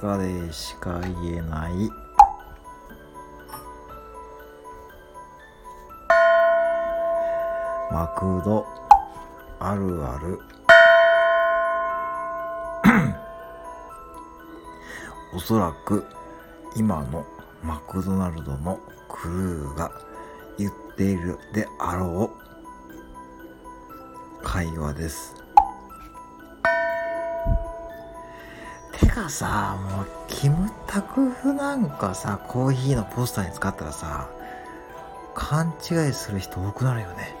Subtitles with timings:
[0.00, 1.90] 中でしか言えない。
[7.90, 8.64] マクド。
[9.58, 10.38] あるある。
[15.34, 16.06] おそらく
[16.76, 17.26] 今の
[17.64, 18.78] マクドナルドの
[19.08, 19.90] クルーが
[20.58, 22.30] 言っているであろ
[24.40, 25.34] う会話です。
[28.98, 34.28] てかさもうキムタクなんかさコーヒーのポスターに使ったらさ
[35.34, 37.36] 勘違いする人多くなるよね。